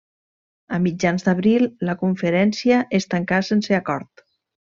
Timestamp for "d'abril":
1.27-1.67